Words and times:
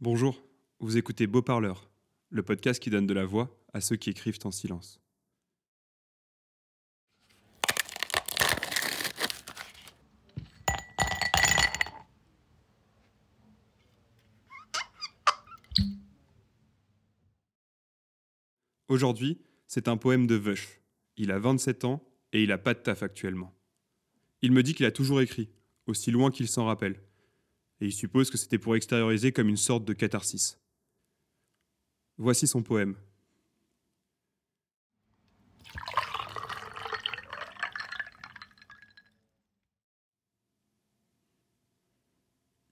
Bonjour, 0.00 0.40
vous 0.78 0.96
écoutez 0.96 1.26
Beau 1.26 1.42
Parleur, 1.42 1.90
le 2.30 2.44
podcast 2.44 2.80
qui 2.80 2.88
donne 2.88 3.08
de 3.08 3.14
la 3.14 3.24
voix 3.24 3.58
à 3.72 3.80
ceux 3.80 3.96
qui 3.96 4.10
écrivent 4.10 4.38
en 4.44 4.52
silence. 4.52 5.00
Aujourd'hui, 18.86 19.40
c'est 19.66 19.88
un 19.88 19.96
poème 19.96 20.28
de 20.28 20.36
Vush. 20.36 20.80
Il 21.16 21.32
a 21.32 21.40
27 21.40 21.84
ans 21.84 22.08
et 22.32 22.44
il 22.44 22.52
a 22.52 22.58
pas 22.58 22.74
de 22.74 22.78
taf 22.78 23.02
actuellement. 23.02 23.52
Il 24.42 24.52
me 24.52 24.62
dit 24.62 24.74
qu'il 24.74 24.86
a 24.86 24.92
toujours 24.92 25.20
écrit, 25.20 25.50
aussi 25.88 26.12
loin 26.12 26.30
qu'il 26.30 26.46
s'en 26.46 26.66
rappelle 26.66 27.02
et 27.80 27.86
il 27.86 27.92
suppose 27.92 28.30
que 28.30 28.38
c'était 28.38 28.58
pour 28.58 28.76
extérioriser 28.76 29.32
comme 29.32 29.48
une 29.48 29.56
sorte 29.56 29.84
de 29.84 29.92
catharsis. 29.92 30.58
Voici 32.16 32.46
son 32.46 32.62
poème. 32.62 32.96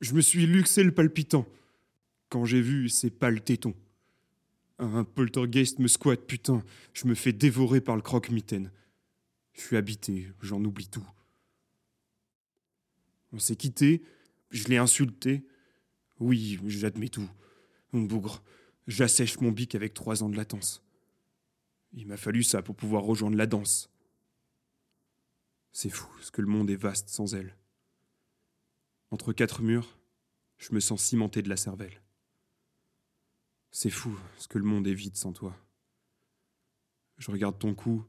Je 0.01 0.15
me 0.15 0.21
suis 0.21 0.47
luxé 0.47 0.85
le 0.85 0.93
palpitant 0.93 1.47
quand 2.29 2.45
j'ai 2.45 2.61
vu 2.61 2.89
ces 2.89 3.11
pâles 3.11 3.43
tétons. 3.43 3.75
Un 4.79 5.05
poltergeist 5.05 5.79
me 5.79 5.89
squatte, 5.89 6.27
putain, 6.27 6.63
je 6.93 7.07
me 7.07 7.15
fais 7.15 7.33
dévorer 7.33 7.81
par 7.81 7.97
le 7.97 8.03
croque-mitaine. 8.03 8.71
Je 9.55 9.63
suis 9.63 9.77
habité, 9.77 10.29
j'en 10.43 10.63
oublie 10.63 10.89
tout. 10.89 11.07
On 13.33 13.39
s'est 13.39 13.57
quitté, 13.57 14.03
je 14.51 14.69
l'ai 14.69 14.77
insulté. 14.77 15.47
Oui, 16.19 16.59
j'admets 16.67 17.09
tout. 17.09 17.29
Bougre, 17.93 18.43
j'assèche 18.87 19.41
mon 19.41 19.53
bic 19.53 19.75
avec 19.75 19.95
trois 19.95 20.23
ans 20.23 20.29
de 20.29 20.37
latence. 20.37 20.85
Il 21.93 22.07
m'a 22.07 22.17
fallu 22.17 22.43
ça 22.43 22.63
pour 22.63 22.77
pouvoir 22.77 23.05
rejoindre 23.05 23.37
la 23.37 23.47
danse. 23.47 23.91
C'est 25.73 25.91
fou 25.91 26.11
ce 26.21 26.31
que 26.31 26.43
le 26.43 26.49
monde 26.49 26.71
est 26.71 26.77
vaste 26.77 27.09
sans 27.09 27.35
elle. 27.35 27.57
Entre 29.11 29.33
quatre 29.33 29.63
murs, 29.63 29.99
je 30.59 30.75
me 30.75 30.81
sens 30.81 31.03
cimenté 31.03 31.43
de 31.43 31.49
la 31.49 31.57
cervelle. 31.57 32.03
C'est 33.71 33.91
fou 33.91 34.19
ce 34.39 34.49
que 34.49 34.59
le 34.59 34.65
monde 34.65 34.87
est 34.87 34.95
vide 34.95 35.17
sans 35.17 35.33
toi. 35.33 35.57
Je 37.19 37.31
regarde 37.31 37.59
ton 37.59 37.75
cou 37.75 38.05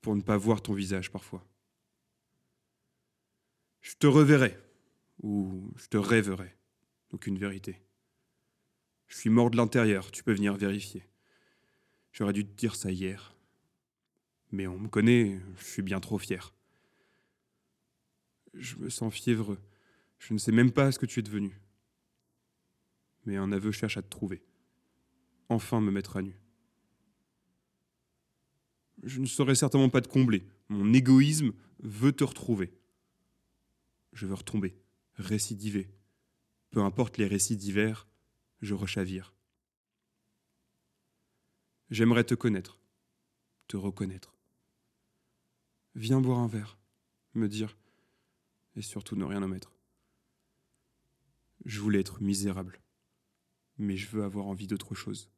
pour 0.00 0.16
ne 0.16 0.22
pas 0.22 0.36
voir 0.36 0.62
ton 0.62 0.74
visage 0.74 1.10
parfois. 1.10 1.46
Je 3.80 3.94
te 3.96 4.06
reverrai, 4.06 4.58
ou 5.22 5.72
je 5.76 5.86
te 5.86 5.96
rêverai. 5.96 6.54
Aucune 7.12 7.38
vérité. 7.38 7.80
Je 9.06 9.16
suis 9.16 9.30
mort 9.30 9.50
de 9.50 9.56
l'intérieur, 9.56 10.10
tu 10.10 10.22
peux 10.22 10.34
venir 10.34 10.54
vérifier. 10.54 11.04
J'aurais 12.12 12.34
dû 12.34 12.44
te 12.44 12.54
dire 12.54 12.76
ça 12.76 12.90
hier. 12.90 13.34
Mais 14.50 14.66
on 14.66 14.78
me 14.78 14.88
connaît, 14.88 15.40
je 15.56 15.64
suis 15.64 15.82
bien 15.82 16.00
trop 16.00 16.18
fier. 16.18 16.54
Je 18.54 18.76
me 18.76 18.90
sens 18.90 19.12
fiévreux. 19.12 19.58
Je 20.18 20.34
ne 20.34 20.38
sais 20.38 20.52
même 20.52 20.72
pas 20.72 20.92
ce 20.92 20.98
que 20.98 21.06
tu 21.06 21.20
es 21.20 21.22
devenu. 21.22 21.58
Mais 23.24 23.36
un 23.36 23.52
aveu 23.52 23.72
cherche 23.72 23.96
à 23.96 24.02
te 24.02 24.08
trouver. 24.08 24.42
Enfin 25.48 25.80
me 25.80 25.90
mettre 25.90 26.16
à 26.16 26.22
nu. 26.22 26.34
Je 29.02 29.20
ne 29.20 29.26
saurais 29.26 29.54
certainement 29.54 29.90
pas 29.90 30.00
te 30.00 30.08
combler. 30.08 30.44
Mon 30.68 30.92
égoïsme 30.92 31.52
veut 31.80 32.12
te 32.12 32.24
retrouver. 32.24 32.72
Je 34.12 34.26
veux 34.26 34.34
retomber 34.34 34.76
récidiver. 35.18 35.90
Peu 36.70 36.80
importe 36.80 37.18
les 37.18 37.26
récits 37.26 37.56
divers, 37.56 38.06
je 38.60 38.74
rechavire. 38.74 39.34
J'aimerais 41.90 42.24
te 42.24 42.34
connaître, 42.34 42.80
te 43.66 43.76
reconnaître. 43.76 44.36
Viens 45.94 46.20
boire 46.20 46.38
un 46.38 46.46
verre, 46.46 46.78
me 47.34 47.48
dire, 47.48 47.76
et 48.76 48.82
surtout 48.82 49.16
ne 49.16 49.24
rien 49.24 49.42
omettre. 49.42 49.74
Je 51.64 51.80
voulais 51.80 52.00
être 52.00 52.22
misérable, 52.22 52.80
mais 53.78 53.96
je 53.96 54.08
veux 54.08 54.22
avoir 54.22 54.46
envie 54.46 54.66
d'autre 54.66 54.94
chose. 54.94 55.30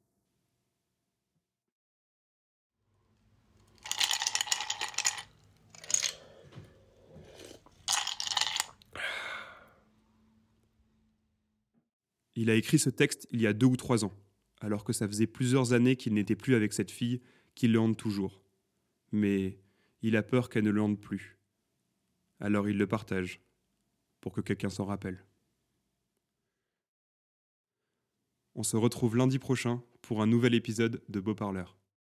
Il 12.41 12.49
a 12.49 12.55
écrit 12.55 12.79
ce 12.79 12.89
texte 12.89 13.29
il 13.33 13.43
y 13.43 13.47
a 13.47 13.53
deux 13.53 13.67
ou 13.67 13.77
trois 13.77 14.03
ans, 14.03 14.15
alors 14.63 14.83
que 14.83 14.95
ça 14.95 15.07
faisait 15.07 15.27
plusieurs 15.27 15.75
années 15.75 15.97
qu'il 15.97 16.15
n'était 16.15 16.37
plus 16.37 16.55
avec 16.55 16.73
cette 16.73 16.91
fille 16.91 17.21
qui 17.55 17.69
le 17.69 17.79
hante 17.79 17.99
toujours. 17.99 18.41
Mais 19.13 19.59
il 20.01 20.17
a 20.17 20.23
peur 20.23 20.49
qu'elle 20.49 20.65
ne 20.65 20.71
le 20.71 20.81
hante 20.81 20.99
plus. 20.99 21.37
Alors 22.39 22.67
il 22.67 22.79
le 22.79 22.87
partage, 22.87 23.43
pour 24.23 24.33
que 24.33 24.41
quelqu'un 24.41 24.71
s'en 24.71 24.87
rappelle. 24.87 25.23
On 28.55 28.63
se 28.63 28.79
retrouve 28.79 29.19
lundi 29.19 29.39
prochain 29.39 29.83
pour 30.01 30.23
un 30.23 30.27
nouvel 30.27 30.55
épisode 30.55 31.03
de 31.11 31.21
Beau 31.21 31.35
Parleur. 31.35 31.77